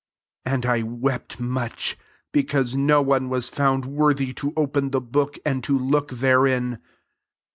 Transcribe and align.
4 0.45 0.53
And 0.55 0.65
I 0.65 0.81
wept 0.81 1.39
much 1.39 1.95
because 2.31 2.75
no 2.75 3.03
one 3.03 3.29
was 3.29 3.49
found 3.49 3.85
worthy 3.85 4.33
to 4.33 4.51
open 4.57 4.89
the 4.89 4.99
book, 4.99 5.37
and 5.45 5.63
to 5.65 5.77
look 5.77 6.09
therein. 6.09 6.79